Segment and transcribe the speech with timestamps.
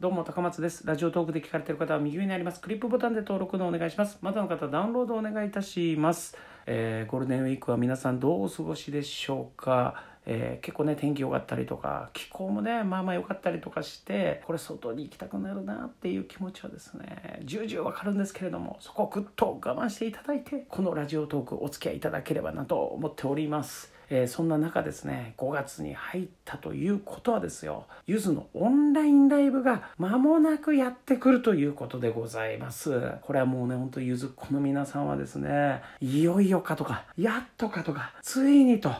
[0.00, 0.86] どうも高松です。
[0.86, 2.62] ラジオトークで聞かれている方は右上にあります。
[2.62, 4.16] クリップボタンで登録のお願いします。
[4.22, 10.02] まだの方ダウンロードお願いいたします、えーゴールデンウィークは皆さんどうお過ごしでしょうか。
[10.24, 23.99] えー結構ね天気良かったりとか気候もねまあまあ良かったりとかしてこれ外に行きたくなるなっていう気持ちはですね重々わかるんですけれどもそこをぐっと我慢していただいてこのラジオトークお付き合いいただければなと思っております。
[24.10, 33.00] えーそんな中ですね5月に入ったということはですよゆずのオンラインライブが間もなくやってくるということでございます。
[33.22, 38.92] これはもうねほんとゆずっ子の皆さんはですねいよいよかとかやっとかとかついにと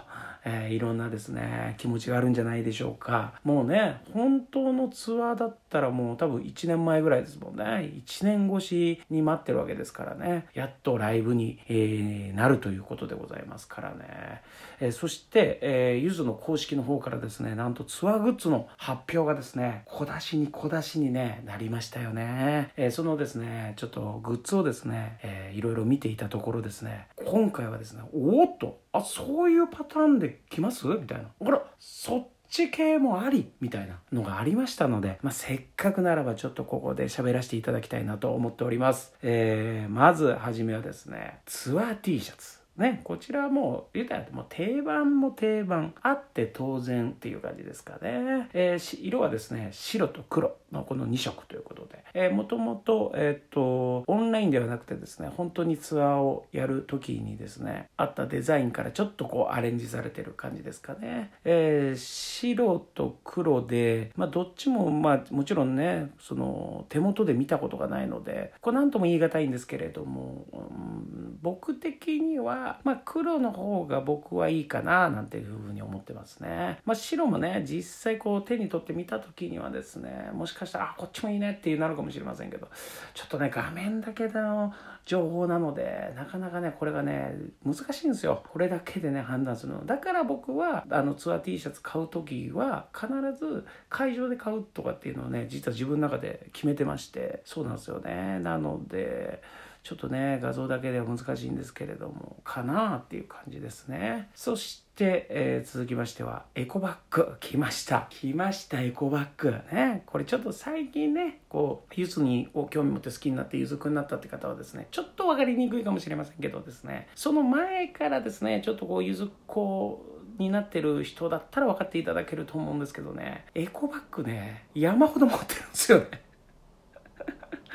[0.45, 3.35] えーいろんなですね気持ちがあるんじゃないでしょうか。
[3.45, 7.65] もうね本当のツアーだったらもう多分1年前ぐらいですもんね。
[8.05, 10.47] 1年越しに待ってるわけですからね。
[10.55, 14.43] やっとライブに、えーなるということでございますからね、
[14.81, 30.87] えーそして、えーゆずの公式の方からですねなんとツアーグッズの発表がですね小出しに小出しにねなりましたよね、えーそのですねちょっとグッズをですね、えーいろいろ見ていたところですね今回はですねおーっとあそういうパターンで来ます？
[30.87, 31.29] みたいな。
[31.39, 33.53] ほらそっち系もあり？
[33.61, 42.60] みたいなのがありましたので、まあ、せっかくならばちょっとここで喋らせていただきたいなと思っております、えーまずはじめはですねツアー T シャツ。
[42.81, 71.11] ね、こちらはもう言ったらもう定番も定番あって当然っていう感じですかね、えー色はですね白と黒のこの2色ということで、えーもともと,、えー、とオンラインではなくてですね本当にツアーをやる時にですねあったデザインからちょっとこうアレンジされてる感じですかね、えー白と黒で、まあ、どっちもまあもちろんねその手元で見たことがないのでこれ何とも言い難いんですけれども、うん
[71.43, 82.69] 僕的には、まあ、黒の方が僕はいいかななんていうふうに思ってますね、まあ、白もね実際こう手に取って見た時にはですねもしかしたらあこっちもいいねってなるかもしれませんけど
[83.15, 84.73] ちょっとね画面だけでの
[85.07, 88.45] 情報なのでなかなかねこれがね難しいんですよ。
[88.49, 89.85] これだけでね判断するの。
[89.85, 98.39] だから僕はあのツアー T シャツ買う時は必ず会場で買うとかっていうのをね実は自分の中で決めてましてそうなんですよね。
[98.41, 99.43] なので
[99.83, 104.29] ちょっとね画像だけでは難しいんですけれどもかなっていう感じですね。
[104.35, 108.07] そして、えー続きましてはエコバッグ来ました。
[108.11, 109.51] 来ましたエコバッグ。
[109.73, 117.09] ねこれちょっと最近ねこうゆずにを興味持って好きになってゆずくになったって方はですねちょっと分かりにくいかもしれませんけどですね。
[117.15, 120.05] その前からですねちょっとこうゆずっ子
[120.39, 126.30] になってる人だったら分かっていただけると思うんですけどねエコバッグね山ほど持ってるんですよね。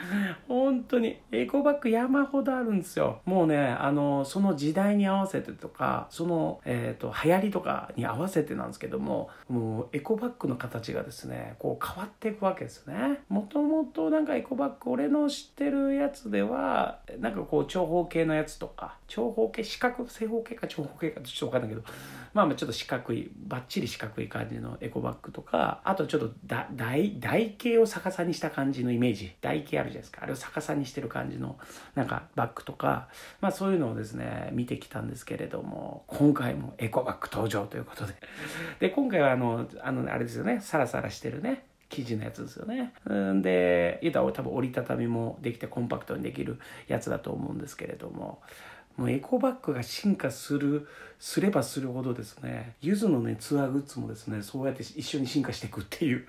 [0.47, 1.19] 本当に。
[1.31, 3.21] エコバッグ山ほどあるんですよ。
[3.25, 13.21] もうねあのその時代に合わせてとかその、えー、と流行りとかに合わせてなんですけどももうエコバッグの形がですねこう変わっていくわけですね。
[13.29, 21.83] もともとなんかエコバッグ俺の知ってるやつではなんかこう長方形のやつとか長方形四角正方形か長方形かちょっと分かんないけど
[22.33, 29.35] まあまあちょっと四角いバッチリ四角い感じのエコバッグとかあとちょっとだ台台形を逆さにした感じのイメージ。
[29.41, 30.21] 台形あるじゃないですか？
[30.23, 31.57] あれを逆さにしてる感じの
[31.95, 33.07] なんかバッグとか
[33.41, 38.13] まあそういうのをですね見てきたんですけれども今回もエコバッグ登場ということで。
[38.79, 42.93] で今回はあのあのあれですよねサラサラしてるね生地のやつですよね。
[43.11, 48.41] んで言うたら多分折りたたみもできてコンパクトにできるやつだと思うんですけれども。
[48.97, 50.87] もうエコバッグが進化する
[51.19, 56.25] すればするほどですねゆずのねツアーグッズもですねそうやって一緒に進化していくっていう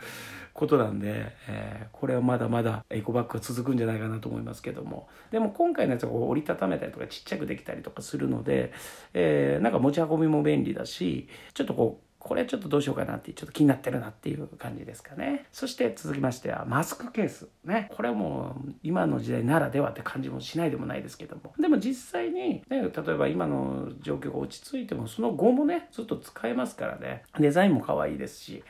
[0.53, 5.09] ことなんで、えーこれはまだまだエコバッグは続くんじゃないかなと思いますけども。
[5.31, 8.73] でも今回のやつはこう折りたためたりとかちっちゃくできたりとかするので、
[9.15, 15.47] えーなんか持ち運びも便利だしちょっとこうこれちょっとどうしようかなってちょっと気になってるなっていう感じですかね。
[15.53, 17.89] そして続きましてはマスクケースね。
[17.95, 21.55] これはもう今の時代ならではって感じもしないでもないですけども。
[21.57, 27.23] でも実際に、ね、例えば今の状況が落ち着いてもその後もねずっと使えますからね。
[27.39, 28.65] デザインも可愛いですし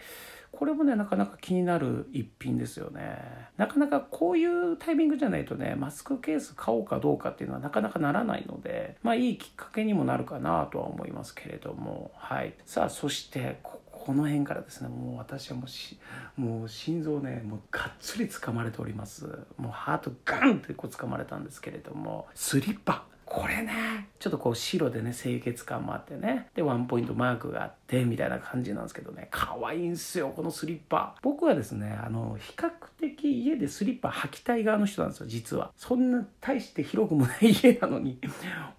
[0.58, 3.18] これもねなかなか気になる一品ですよね。
[3.56, 12.10] なかなかこういうタイミングじゃないとねマスクケース買おうかどうかっていうのはなかなかならないのでまあいいきっかけにもなるかなとは思いますけれども。
[12.14, 12.54] はい。
[12.64, 15.98] さあそしてここの辺からですねもう私はもうし
[16.36, 19.26] もう心臓ねもうがっつり掴まれております。
[19.56, 23.04] もうハートガンってこう掴まれたんですけれどもスリッパ。
[23.36, 24.08] これね。
[24.18, 26.48] ちょっとこう白でね清潔感もあってね。
[26.54, 29.28] でワンポイントマークがあってみたいな感じなんですけどね。
[29.30, 31.16] 可愛いんすよこのスリッパ。
[31.20, 35.70] 僕はですねあの比較的家でスリッパ履きたい側の人なんですよ実は。
[35.76, 38.18] そんな大して広くもない家なのに。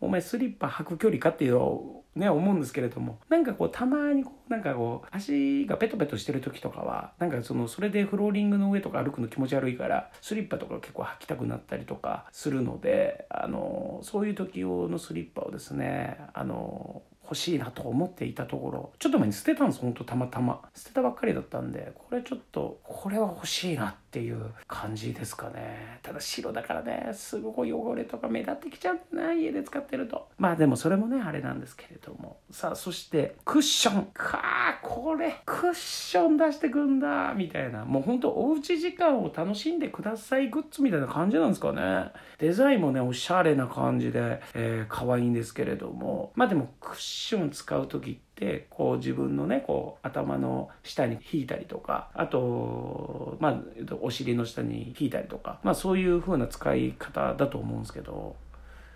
[0.01, 20.61] お前スリッパ履く距離かっていうのをね、思うんですけれども、なんかこう、たまにこう、なんかこう、足がペトペトしてる時とかは、なんかその、それでフローリングの上とか歩くの気持ち悪いから、スリッパとか結構履きたくなったりとかするので、あの、そういう時用のスリッパをですね、あの、欲しいなと思っていたところちょっと前に捨てたんですほんとたまたま。
[20.73, 25.99] 捨てたばっかりだったんでこれちょっとこれは欲しいなってていう感じですかね。
[26.01, 30.27] ただ白だからねすごい汚れとか目立ってきちゃうな家で使ってると。
[30.39, 32.39] まあでもそれもねあれなんですけれども。
[32.49, 34.07] さあそしてクッション。
[34.13, 37.33] かあこれクッション出してくんだ。
[37.35, 37.85] みたいな。
[37.85, 42.11] もうほんとおうち時間を楽しんでくださいグッズみたいな感じなんですかね。
[42.39, 46.31] デザインもねおしゃれな感じで、えー、可愛いんですけれども。
[46.33, 48.26] まあでもクッション使う時って
[48.69, 53.61] こう自分のねこう頭の下に引いたりとかあとまあ
[54.01, 58.35] お尻の下に引いたりとかまあそういう風な使い方だと思うんですけど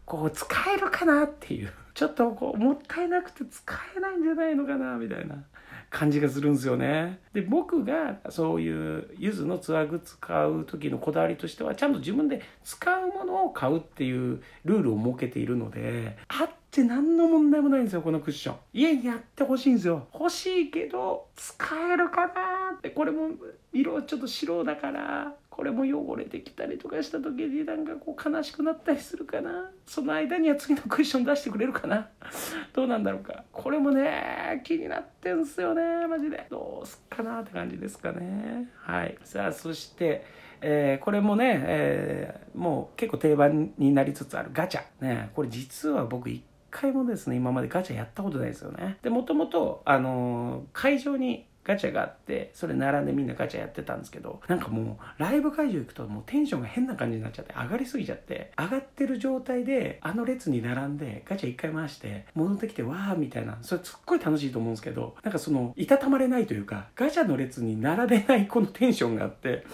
[0.06, 5.44] こう使えるかなっていう ちょっとこうもったいなくて使えないんじゃないのかなみたいな
[5.90, 7.20] 感じがするんですよね。
[7.34, 18.56] で、僕がそういうゆずのツアーグッズ買う時のこだわりとしては、ちゃんと自分で使うものを買うっていうルールを設けているので、あって何の問題もないんですよ、このクッション。
[18.74, 20.08] 家にやってほしいんですよ。
[20.14, 22.34] 欲しいけど、使えるかな
[22.78, 23.30] って、これも
[23.74, 29.70] 色ちょっと白だから、これも汚れてきたりとかした時になんかこう悲しくなったりするかな。
[29.86, 32.08] その間には次のクッション出してくれるかな。
[32.74, 33.44] どうなんだろうか。
[33.52, 36.48] これもね気になってんすよねマジで。
[36.50, 38.70] どうすっかなって感じですかね。
[38.78, 39.18] はい。
[39.26, 40.24] さあそして
[40.62, 44.84] えー、これもね、えー、もう結構定番になりつつあるガチャ。
[45.02, 48.98] ね、これ実は僕一回もですね、今までガチャやったことないですよね。
[49.04, 69.66] で、もともと、あのー、会場にガチャがあってそれ並んでみんなガチャやってたんですけどなんかもうライブ会場行くともうテンションが変な感じになっちゃって上がりすぎちゃって上がってる状態であの列に並んでガチャ一回回して戻ってきてわーみたいなそれすっごい楽しいと思うんですけどなんかそのいたたまれないというかガチャの列に並べないこのテンションがあって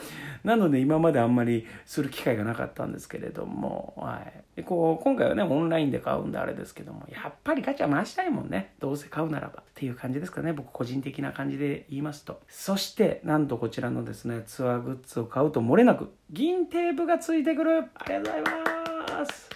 [0.43, 8.73] なので今まであんまりする機会がなかったんですけれども、はい、でこう今回はねオンラインで買うんであれですけどもやっぱりガチャ回したいもんね。
[8.79, 10.53] どうせ買うならばっていう感じですかね。
[10.53, 12.41] 僕個人的な感じで言いますと。
[12.47, 17.85] そしてなんとこちらのですねツアーグッズを買うと漏れなく銀テープがついてくる。
[17.95, 19.49] ありがとうございます。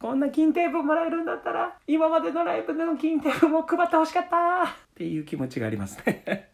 [0.00, 4.64] こんな金テープもらえるんだったら今までのライブでの金テープも配ってほしかった。
[4.64, 6.48] っていう気持ちがありますね。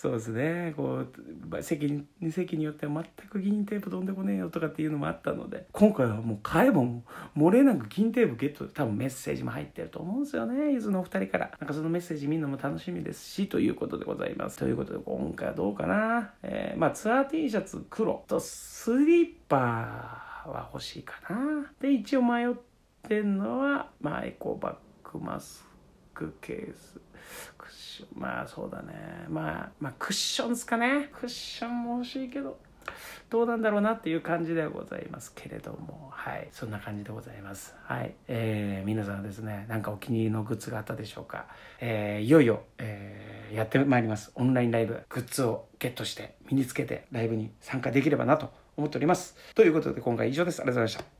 [0.00, 0.72] そうですね。
[0.78, 1.04] こ
[1.50, 1.84] う席
[2.22, 7.02] に席によっては全く銀テープ飛んでこねえよとかっていうのもあったので今回はもう買えばも
[7.36, 10.72] 漏れなく銀テープゲット多分メッセージも入ってると思うんですよね。
[10.72, 11.50] ゆずのお二人から。
[11.60, 14.56] なんかそのメッセージ見るのも楽しみですしということでございます。
[14.56, 18.24] ということで今回はどうかな、えー、まあツアー T シャツ黒。
[18.26, 19.58] とスリッパ
[20.46, 21.70] は欲しいかな。
[21.78, 22.54] で一応迷っ
[23.06, 25.69] てんのはまあエコバッグマスク。
[26.40, 27.00] ケース
[27.56, 28.20] クッション。
[28.20, 29.26] まあそうだね。
[29.28, 31.10] まあまあクッションですかね。
[31.12, 32.58] クッションも欲しいけど
[33.28, 36.08] どうなんだろうなっていう感じでございますけれども。
[36.10, 36.48] はい。
[36.50, 37.74] そんな感じでございます。
[37.84, 38.14] はい。
[38.28, 39.66] えー、皆さんですね。
[39.68, 41.46] なんかお気に入りのグッズがあったでしょうか。
[41.80, 44.32] えー、いよいよ、えー、やってまいります。
[44.34, 49.36] オンラインライブグッズをゲットして身につけてライブに参加できればなと思っております。
[49.54, 50.60] ということで今回以上です。
[50.60, 51.10] ありがとうございました。